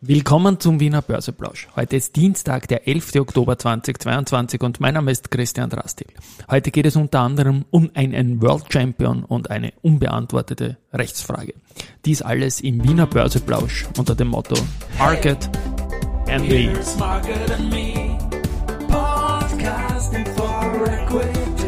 Willkommen 0.00 0.60
zum 0.60 0.78
Wiener 0.78 1.02
Börseplausch. 1.02 1.66
Heute 1.74 1.96
ist 1.96 2.14
Dienstag, 2.14 2.68
der 2.68 2.86
11. 2.86 3.16
Oktober 3.16 3.58
2022 3.58 4.62
und 4.62 4.78
mein 4.78 4.94
Name 4.94 5.10
ist 5.10 5.28
Christian 5.28 5.70
Drastil. 5.70 6.06
Heute 6.48 6.70
geht 6.70 6.86
es 6.86 6.94
unter 6.94 7.18
anderem 7.18 7.64
um 7.70 7.90
einen 7.94 8.40
World 8.40 8.72
Champion 8.72 9.24
und 9.24 9.50
eine 9.50 9.72
unbeantwortete 9.82 10.76
Rechtsfrage. 10.92 11.54
Dies 12.04 12.22
alles 12.22 12.60
im 12.60 12.84
Wiener 12.84 13.08
Börseplausch 13.08 13.86
unter 13.98 14.14
dem 14.14 14.28
Motto 14.28 14.54
Market 14.98 15.50
and 16.28 16.48
Me. 16.48 16.72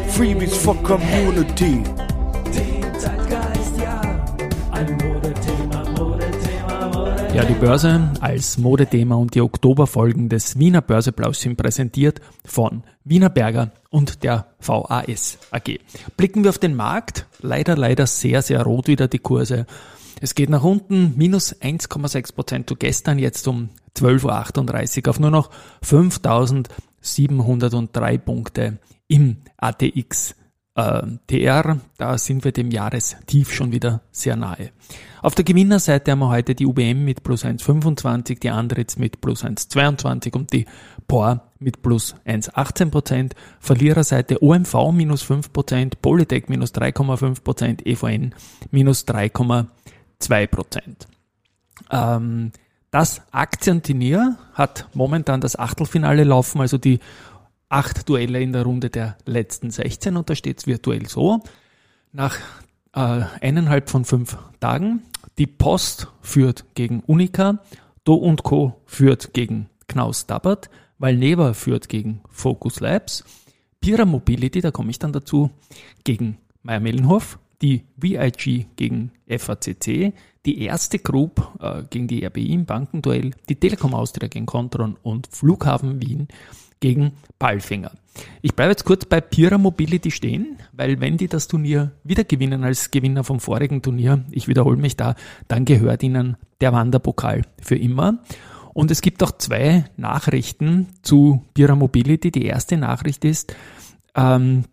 Freebies 0.07 0.55
for 0.55 0.81
Community. 0.83 1.83
Ja, 3.77 5.10
die 7.31 7.53
Börse 7.53 8.11
als 8.19 8.57
Modethema 8.57 9.15
und 9.15 9.35
die 9.35 9.41
Oktoberfolgen 9.41 10.27
des 10.27 10.59
Wiener 10.59 10.81
Börseplausch 10.81 11.37
sind 11.37 11.55
präsentiert 11.55 12.19
von 12.45 12.83
Wiener 13.03 13.29
Berger 13.29 13.71
und 13.89 14.23
der 14.23 14.47
VAS 14.59 15.37
AG. 15.49 15.79
Blicken 16.17 16.43
wir 16.43 16.49
auf 16.49 16.59
den 16.59 16.75
Markt, 16.75 17.25
leider, 17.41 17.77
leider 17.77 18.05
sehr, 18.05 18.41
sehr 18.41 18.63
rot 18.63 18.87
wieder 18.87 19.07
die 19.07 19.19
Kurse. 19.19 19.65
Es 20.19 20.35
geht 20.35 20.49
nach 20.49 20.63
unten, 20.63 21.13
minus 21.15 21.55
1,6 21.61 22.35
Prozent 22.35 22.67
zu 22.69 22.75
gestern, 22.75 23.17
jetzt 23.17 23.47
um 23.47 23.69
12.38 23.97 25.05
Uhr 25.05 25.09
auf 25.09 25.19
nur 25.19 25.31
noch 25.31 25.51
5.703 25.83 28.17
Punkte 28.17 28.77
im 29.07 29.37
ATX 29.57 30.35
äh, 30.75 31.01
TR. 31.27 31.79
Da 31.97 32.17
sind 32.17 32.43
wir 32.43 32.51
dem 32.51 32.71
Jahrestief 32.71 33.53
schon 33.53 33.71
wieder 33.71 34.01
sehr 34.11 34.35
nahe. 34.35 34.71
Auf 35.21 35.35
der 35.35 35.45
Gewinnerseite 35.45 36.11
haben 36.11 36.19
wir 36.19 36.29
heute 36.29 36.55
die 36.55 36.65
UBM 36.65 37.05
mit 37.05 37.23
plus 37.23 37.45
1,25, 37.45 38.39
die 38.39 38.49
Andritz 38.49 38.97
mit 38.97 39.21
plus 39.21 39.43
1,22 39.43 40.35
und 40.35 40.51
die 40.51 40.65
POR 41.07 41.51
mit 41.59 41.83
plus 41.83 42.15
1,18%. 42.25 43.33
Verliererseite 43.59 44.41
OMV 44.41 44.91
minus 44.91 45.23
5%, 45.23 45.93
Polytech 46.01 46.45
minus 46.47 46.73
3,5%, 46.73 47.85
EVN 47.85 48.33
minus 48.71 49.07
3,2%. 49.07 49.67
Ähm, 51.91 52.51
das 52.89 53.21
Aktienturnier 53.31 54.37
hat 54.53 54.89
momentan 54.93 55.39
das 55.39 55.57
Achtelfinale 55.57 56.25
laufen, 56.25 56.59
also 56.59 56.77
die 56.77 56.99
acht 57.71 58.09
Duelle 58.09 58.41
in 58.41 58.53
der 58.53 58.63
Runde 58.63 58.89
der 58.89 59.17
letzten 59.25 59.71
16 59.71 60.17
und 60.17 60.29
da 60.29 60.35
steht 60.35 60.59
es 60.59 60.67
virtuell 60.67 61.07
so. 61.07 61.41
Nach 62.11 62.37
äh, 62.93 63.23
eineinhalb 63.41 63.89
von 63.89 64.03
fünf 64.05 64.37
Tagen 64.59 65.03
die 65.37 65.47
Post 65.47 66.07
führt 66.21 66.65
gegen 66.75 66.99
Unica, 67.01 67.59
Do 68.03 68.15
und 68.15 68.43
Co. 68.43 68.81
führt 68.85 69.33
gegen 69.33 69.69
Knaus 69.87 70.27
Dabbert, 70.27 70.69
Valneva 70.97 71.53
führt 71.53 71.89
gegen 71.89 72.21
Focus 72.29 72.79
Labs, 72.79 73.23
Pira 73.79 74.05
Mobility, 74.05 74.61
da 74.61 74.71
komme 74.71 74.91
ich 74.91 74.99
dann 74.99 75.13
dazu, 75.13 75.49
gegen 76.03 76.37
Meyer-Mellenhof, 76.63 77.39
die 77.61 77.85
VIG 77.95 78.67
gegen 78.75 79.11
FACC, 79.27 80.13
die 80.45 80.61
erste 80.61 80.99
Group 80.99 81.47
äh, 81.59 81.83
gegen 81.89 82.07
die 82.07 82.25
RBI 82.25 82.53
im 82.53 82.65
Bankenduell, 82.65 83.31
die 83.47 83.55
Telekom 83.55 83.93
Austria 83.93 84.27
gegen 84.27 84.45
Contron 84.45 84.97
und 85.01 85.27
Flughafen 85.31 86.01
Wien 86.01 86.27
gegen 86.81 87.13
Ballfinger. 87.39 87.91
Ich 88.41 88.55
bleibe 88.55 88.71
jetzt 88.71 88.83
kurz 88.83 89.05
bei 89.05 89.21
Pira 89.21 89.57
Mobility 89.57 90.11
stehen, 90.11 90.57
weil 90.73 90.99
wenn 90.99 91.15
die 91.15 91.27
das 91.27 91.47
Turnier 91.47 91.91
wieder 92.03 92.25
gewinnen 92.25 92.65
als 92.65 92.91
Gewinner 92.91 93.23
vom 93.23 93.39
vorigen 93.39 93.81
Turnier, 93.81 94.25
ich 94.31 94.49
wiederhole 94.49 94.75
mich 94.75 94.97
da, 94.97 95.15
dann 95.47 95.63
gehört 95.63 96.03
ihnen 96.03 96.35
der 96.59 96.73
Wanderpokal 96.73 97.43
für 97.61 97.77
immer. 97.77 98.19
Und 98.73 98.91
es 98.91 99.01
gibt 99.01 99.23
auch 99.23 99.31
zwei 99.37 99.85
Nachrichten 99.95 100.87
zu 101.01 101.45
Pira 101.53 101.75
Mobility. 101.75 102.31
Die 102.31 102.45
erste 102.45 102.77
Nachricht 102.77 103.23
ist, 103.25 103.55
ähm, 104.15 104.65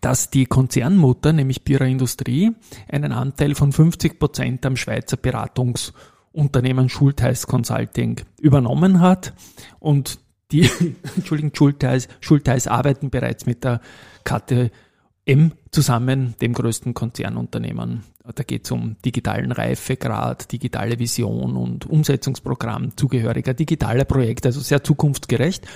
dass 0.00 0.30
die 0.30 0.46
Konzernmutter, 0.46 1.32
nämlich 1.32 1.64
Pira 1.64 1.84
Industrie, 1.84 2.52
einen 2.88 3.12
Anteil 3.12 3.54
von 3.54 3.72
50 3.72 4.18
Prozent 4.18 4.66
am 4.66 4.76
Schweizer 4.76 5.16
Beratungsunternehmen 5.16 6.88
Schultheiß 6.88 7.46
Consulting 7.46 8.20
übernommen 8.40 9.00
hat 9.00 9.34
und 9.78 10.20
die, 10.50 10.68
Entschuldigung, 11.16 11.52
Schultheiß, 11.54 12.08
Schultheiß 12.20 12.66
arbeiten 12.66 13.10
bereits 13.10 13.46
mit 13.46 13.64
der 13.64 13.80
KTM 14.24 15.52
zusammen, 15.70 16.34
dem 16.40 16.52
größten 16.52 16.94
Konzernunternehmen. 16.94 18.02
Da 18.34 18.42
geht 18.42 18.64
es 18.64 18.70
um 18.70 18.96
digitalen 19.04 19.52
Reifegrad, 19.52 20.52
digitale 20.52 20.98
Vision 20.98 21.56
und 21.56 21.86
Umsetzungsprogramm 21.86 22.96
zugehöriger 22.96 23.54
digitaler 23.54 24.04
Projekte, 24.04 24.48
also 24.48 24.60
sehr 24.60 24.84
zukunftsgerecht. 24.84 25.66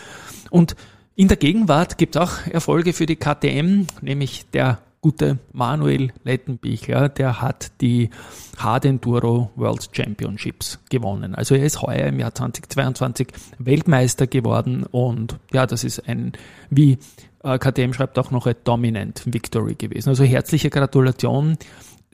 Und 0.50 0.76
in 1.14 1.28
der 1.28 1.38
Gegenwart 1.38 1.98
gibt 1.98 2.16
es 2.16 2.22
auch 2.22 2.46
Erfolge 2.46 2.92
für 2.92 3.06
die 3.06 3.16
KTM, 3.16 3.86
nämlich 4.02 4.50
der 4.50 4.80
gute 5.02 5.40
Manuel 5.52 6.12
Lettenbichler, 6.22 7.08
der 7.08 7.42
hat 7.42 7.72
die 7.80 8.08
Hard 8.56 8.84
Enduro 8.84 9.50
World 9.56 9.90
Championships 9.92 10.78
gewonnen. 10.90 11.34
Also 11.34 11.56
er 11.56 11.66
ist 11.66 11.82
heuer 11.82 12.06
im 12.06 12.20
Jahr 12.20 12.32
2022 12.32 13.28
Weltmeister 13.58 14.28
geworden 14.28 14.84
und 14.84 15.40
ja, 15.52 15.66
das 15.66 15.82
ist 15.82 16.08
ein, 16.08 16.32
wie 16.70 16.98
äh, 17.42 17.58
KTM 17.58 17.92
schreibt, 17.92 18.16
auch 18.16 18.30
noch 18.30 18.46
ein 18.46 18.54
Dominant 18.62 19.22
Victory 19.26 19.74
gewesen. 19.74 20.10
Also 20.10 20.22
herzliche 20.22 20.70
Gratulation. 20.70 21.58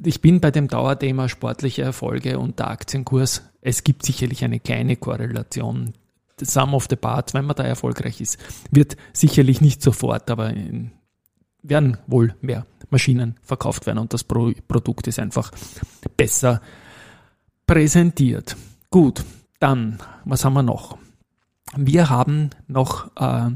Ich 0.02 0.22
bin 0.22 0.40
bei 0.40 0.50
dem 0.50 0.68
Dauerthema 0.68 1.28
sportliche 1.28 1.82
Erfolge 1.82 2.38
und 2.38 2.58
der 2.58 2.70
Aktienkurs. 2.70 3.42
Es 3.60 3.84
gibt 3.84 4.06
sicherlich 4.06 4.44
eine 4.44 4.60
kleine 4.60 4.96
Korrelation. 4.96 5.92
The 6.38 6.46
sum 6.46 6.72
of 6.72 6.86
the 6.88 6.96
parts, 6.96 7.34
wenn 7.34 7.44
man 7.44 7.56
da 7.56 7.64
erfolgreich 7.64 8.22
ist, 8.22 8.38
wird 8.70 8.96
sicherlich 9.12 9.60
nicht 9.60 9.82
sofort, 9.82 10.30
aber 10.30 10.54
werden 11.62 11.98
wohl 12.06 12.34
mehr 12.40 12.64
Maschinen 12.90 13.36
verkauft 13.42 13.86
werden 13.86 13.98
und 13.98 14.12
das 14.12 14.24
Pro 14.24 14.52
Produkt 14.66 15.06
ist 15.06 15.18
einfach 15.18 15.52
besser 16.16 16.60
präsentiert. 17.66 18.56
Gut, 18.90 19.24
dann, 19.60 19.98
was 20.24 20.44
haben 20.44 20.54
wir 20.54 20.62
noch? 20.62 20.98
Wir 21.76 22.08
haben 22.08 22.50
noch 22.66 23.10
äh, 23.16 23.50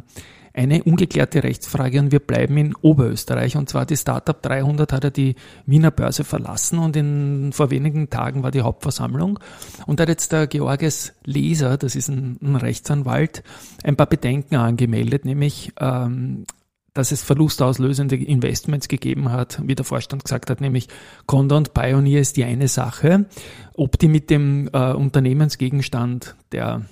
eine 0.54 0.84
ungeklärte 0.84 1.42
Rechtsfrage 1.42 1.98
und 1.98 2.12
wir 2.12 2.18
bleiben 2.18 2.56
in 2.58 2.74
Oberösterreich 2.74 3.56
und 3.56 3.70
zwar 3.70 3.86
die 3.86 3.96
Startup 3.96 4.40
300 4.40 4.92
hat 4.92 5.04
ja 5.04 5.10
die 5.10 5.34
Wiener 5.64 5.90
Börse 5.90 6.24
verlassen 6.24 6.78
und 6.78 6.94
in, 6.94 7.52
vor 7.52 7.70
wenigen 7.70 8.10
Tagen 8.10 8.42
war 8.42 8.50
die 8.50 8.60
Hauptversammlung 8.60 9.38
und 9.86 9.98
da 9.98 10.02
hat 10.02 10.10
jetzt 10.10 10.32
der 10.32 10.46
Georges 10.46 11.14
Leser, 11.24 11.78
das 11.78 11.96
ist 11.96 12.08
ein, 12.08 12.38
ein 12.42 12.56
Rechtsanwalt, 12.56 13.42
ein 13.82 13.96
paar 13.96 14.06
Bedenken 14.06 14.56
angemeldet, 14.56 15.24
nämlich 15.24 15.72
ähm, 15.80 16.44
dass 16.94 17.12
es 17.12 17.22
verlustauslösende 17.22 18.16
Investments 18.16 18.88
gegeben 18.88 19.32
hat, 19.32 19.60
wie 19.66 19.74
der 19.74 19.84
Vorstand 19.84 20.24
gesagt 20.24 20.50
hat, 20.50 20.60
nämlich 20.60 20.88
Conda 21.26 21.56
und 21.56 21.74
Pioneer 21.74 22.20
ist 22.20 22.36
die 22.36 22.44
eine 22.44 22.68
Sache. 22.68 23.26
Ob 23.74 23.98
die 23.98 24.08
mit 24.08 24.28
dem 24.28 24.68
äh, 24.72 24.92
Unternehmensgegenstand 24.92 26.36
der 26.52 26.82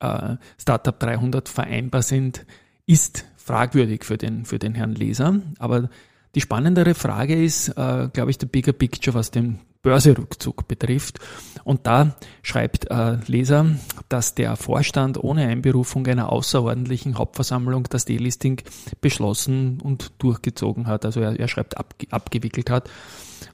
äh, 0.00 0.36
Startup 0.58 0.98
300 0.98 1.48
vereinbar 1.48 2.02
sind, 2.02 2.44
ist 2.86 3.24
fragwürdig 3.36 4.04
für 4.04 4.18
den, 4.18 4.44
für 4.44 4.58
den 4.58 4.74
Herrn 4.74 4.94
Leser. 4.94 5.40
Aber 5.58 5.88
die 6.34 6.40
spannendere 6.40 6.94
Frage 6.94 7.42
ist, 7.42 7.68
äh, 7.70 8.08
glaube 8.12 8.30
ich, 8.30 8.38
der 8.38 8.46
Bigger 8.46 8.72
Picture, 8.72 9.14
was 9.14 9.30
den 9.30 9.60
Börserückzug 9.86 10.66
betrifft. 10.66 11.20
Und 11.62 11.86
da 11.86 12.16
schreibt 12.42 12.90
äh, 12.90 13.18
Leser, 13.28 13.66
dass 14.08 14.34
der 14.34 14.56
Vorstand 14.56 15.22
ohne 15.22 15.46
Einberufung 15.46 16.08
einer 16.08 16.32
außerordentlichen 16.32 17.18
Hauptversammlung 17.18 17.84
das 17.84 18.04
Delisting 18.04 18.62
beschlossen 19.00 19.80
und 19.80 20.10
durchgezogen 20.18 20.88
hat. 20.88 21.04
Also 21.04 21.20
er, 21.20 21.38
er 21.38 21.46
schreibt 21.46 21.76
ab, 21.76 21.94
abgewickelt 22.10 22.68
hat. 22.68 22.90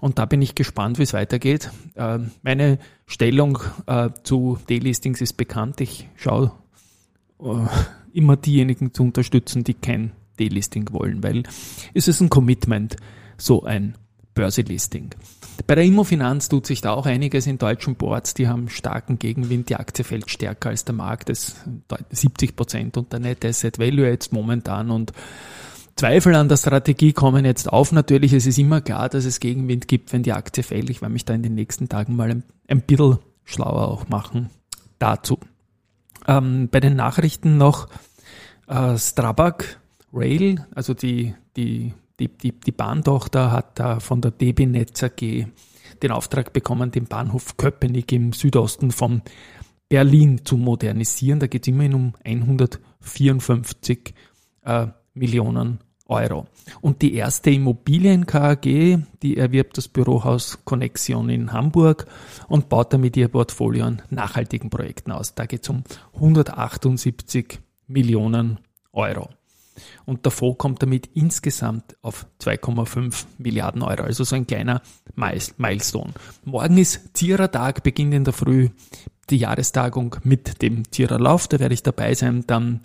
Und 0.00 0.18
da 0.18 0.24
bin 0.24 0.40
ich 0.40 0.54
gespannt, 0.54 0.98
wie 0.98 1.02
es 1.02 1.12
weitergeht. 1.12 1.70
Äh, 1.96 2.20
meine 2.42 2.78
Stellung 3.04 3.58
äh, 3.86 4.08
zu 4.22 4.58
Delistings 4.70 5.20
ist 5.20 5.34
bekannt. 5.34 5.82
Ich 5.82 6.08
schaue 6.16 6.52
äh, 7.42 7.66
immer 8.14 8.36
diejenigen 8.36 8.94
zu 8.94 9.02
unterstützen, 9.02 9.64
die 9.64 9.74
kein 9.74 10.12
Delisting 10.40 10.88
wollen, 10.92 11.22
weil 11.22 11.42
es 11.92 12.08
ist 12.08 12.22
ein 12.22 12.30
Commitment, 12.30 12.96
so 13.36 13.64
ein 13.64 13.98
Börselisting. 14.34 15.10
Bei 15.66 15.74
der 15.74 15.84
Immofinanz 15.84 16.48
tut 16.48 16.66
sich 16.66 16.80
da 16.80 16.92
auch 16.92 17.06
einiges 17.06 17.46
in 17.46 17.58
deutschen 17.58 17.96
Boards. 17.96 18.34
Die 18.34 18.48
haben 18.48 18.68
starken 18.68 19.18
Gegenwind. 19.18 19.68
Die 19.68 19.76
Aktie 19.76 20.04
fällt 20.04 20.30
stärker 20.30 20.70
als 20.70 20.84
der 20.84 20.94
Markt. 20.94 21.28
Das 21.28 21.56
70 22.10 22.56
Prozent 22.56 22.96
und 22.96 23.12
der 23.12 23.20
Net 23.20 23.44
Asset 23.44 23.78
Value 23.78 24.06
jetzt 24.06 24.32
momentan 24.32 24.90
und 24.90 25.12
Zweifel 25.94 26.34
an 26.34 26.48
der 26.48 26.56
Strategie 26.56 27.12
kommen 27.12 27.44
jetzt 27.44 27.70
auf. 27.70 27.92
Natürlich, 27.92 28.32
es 28.32 28.46
ist 28.46 28.58
immer 28.58 28.80
klar, 28.80 29.08
dass 29.10 29.24
es 29.26 29.40
Gegenwind 29.40 29.88
gibt, 29.88 30.12
wenn 30.12 30.22
die 30.22 30.32
Aktie 30.32 30.62
fällt. 30.62 30.88
Ich 30.88 31.02
werde 31.02 31.12
mich 31.12 31.26
da 31.26 31.34
in 31.34 31.42
den 31.42 31.54
nächsten 31.54 31.88
Tagen 31.88 32.16
mal 32.16 32.30
ein, 32.30 32.44
ein 32.66 32.80
bisschen 32.80 33.18
schlauer 33.44 33.88
auch 33.88 34.08
machen 34.08 34.48
dazu. 34.98 35.38
Ähm, 36.26 36.68
bei 36.70 36.80
den 36.80 36.96
Nachrichten 36.96 37.58
noch 37.58 37.88
äh, 38.68 38.96
Strabag 38.96 39.80
Rail, 40.12 40.66
also 40.74 40.94
die, 40.94 41.34
die 41.56 41.92
die, 42.22 42.28
die, 42.28 42.52
die 42.52 42.72
Bahntochter 42.72 43.50
hat 43.50 43.78
da 43.78 43.98
von 44.00 44.20
der 44.20 44.30
DB 44.30 44.66
Netz 44.66 45.02
AG 45.02 45.46
den 46.02 46.10
Auftrag 46.10 46.52
bekommen, 46.52 46.90
den 46.90 47.06
Bahnhof 47.06 47.56
Köpenick 47.56 48.12
im 48.12 48.32
Südosten 48.32 48.90
von 48.92 49.22
Berlin 49.88 50.44
zu 50.44 50.56
modernisieren. 50.56 51.40
Da 51.40 51.46
geht 51.48 51.62
es 51.62 51.68
immerhin 51.68 51.94
um 51.94 52.14
154 52.24 54.14
äh, 54.64 54.86
Millionen 55.14 55.80
Euro. 56.06 56.46
Und 56.80 57.02
die 57.02 57.14
erste 57.14 57.50
Immobilien 57.50 58.26
KAG, 58.26 58.62
die 58.62 59.36
erwirbt 59.36 59.76
das 59.78 59.88
Bürohaus 59.88 60.64
Connexion 60.64 61.28
in 61.28 61.52
Hamburg 61.52 62.06
und 62.48 62.68
baut 62.68 62.92
damit 62.92 63.16
ihr 63.16 63.28
Portfolio 63.28 63.84
an 63.84 64.02
nachhaltigen 64.10 64.70
Projekten 64.70 65.10
aus. 65.10 65.34
Da 65.34 65.46
geht 65.46 65.62
es 65.62 65.68
um 65.68 65.84
178 66.14 67.60
Millionen 67.86 68.60
Euro. 68.92 69.28
Und 70.04 70.24
der 70.24 70.32
Fonds 70.32 70.58
kommt 70.58 70.82
damit 70.82 71.08
insgesamt 71.14 71.96
auf 72.02 72.26
2,5 72.40 73.24
Milliarden 73.38 73.82
Euro. 73.82 74.02
Also 74.02 74.24
so 74.24 74.36
ein 74.36 74.46
kleiner 74.46 74.82
Milestone. 75.14 76.12
Morgen 76.44 76.78
ist 76.78 77.16
Zierer-Tag, 77.16 77.82
beginnt 77.82 78.14
in 78.14 78.24
der 78.24 78.32
Früh 78.32 78.68
die 79.30 79.38
Jahrestagung 79.38 80.16
mit 80.24 80.62
dem 80.62 80.90
Zierer-Lauf. 80.90 81.48
Da 81.48 81.58
werde 81.58 81.74
ich 81.74 81.82
dabei 81.82 82.14
sein. 82.14 82.44
Dann 82.46 82.80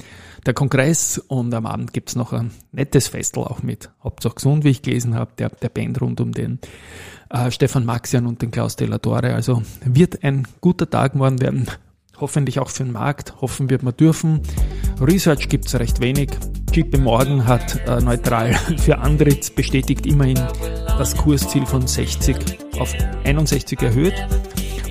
der 0.45 0.53
Kongress 0.53 1.17
und 1.17 1.53
am 1.53 1.65
Abend 1.65 1.93
gibt's 1.93 2.15
noch 2.15 2.33
ein 2.33 2.51
nettes 2.71 3.07
Festel 3.07 3.43
auch 3.43 3.63
mit 3.63 3.89
Hauptsache 4.03 4.35
gesund, 4.35 4.63
wie 4.63 4.69
ich 4.69 4.81
gelesen 4.81 5.15
habe, 5.15 5.31
der, 5.37 5.49
der 5.49 5.69
Band 5.69 5.99
rund 6.01 6.21
um 6.21 6.31
den 6.31 6.59
äh, 7.29 7.51
Stefan 7.51 7.85
Maxian 7.85 8.25
und 8.25 8.41
den 8.41 8.51
Klaus 8.51 8.75
Delatore. 8.75 9.33
Also 9.33 9.63
wird 9.83 10.23
ein 10.23 10.47
guter 10.61 10.89
Tag 10.89 11.15
morgen 11.15 11.41
werden. 11.41 11.67
Hoffentlich 12.19 12.59
auch 12.59 12.69
für 12.69 12.83
den 12.83 12.93
Markt. 12.93 13.41
Hoffen 13.41 13.69
wird 13.69 13.83
man 13.83 13.95
dürfen. 13.95 14.41
Research 14.99 15.49
gibt's 15.49 15.75
recht 15.75 15.99
wenig. 15.99 16.29
JP 16.71 16.97
Morgan 16.97 17.45
hat 17.45 17.79
äh, 17.87 18.01
neutral 18.01 18.53
für 18.77 18.97
Andritz 18.97 19.49
bestätigt 19.49 20.05
immerhin 20.05 20.39
das 20.97 21.15
Kursziel 21.15 21.65
von 21.65 21.85
60 21.85 22.35
auf 22.79 22.93
61 23.23 23.81
erhöht. 23.81 24.15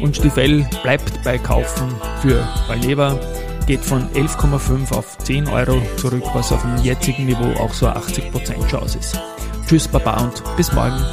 Und 0.01 0.17
Stifel 0.17 0.69
bleibt 0.83 1.23
bei 1.25 1.39
Kaufen 1.39 1.89
für 2.21 2.47
Valneva 2.69 3.19
geht 3.67 3.81
von 3.81 4.09
11,5 4.11 4.93
auf 4.95 5.19
10 5.19 5.49
Euro 5.49 5.83
zurück, 5.97 6.23
was 6.35 6.53
auf 6.53 6.63
dem 6.63 6.85
jetzigen 6.85 7.27
Niveau 7.27 7.61
auch 7.61 7.73
so 7.73 7.89
80% 7.89 8.69
Chance 8.69 8.99
ist. 8.99 9.19
Tschüss, 9.67 9.89
Baba 9.89 10.23
und 10.23 10.43
bis 10.57 10.73
morgen. 10.73 11.05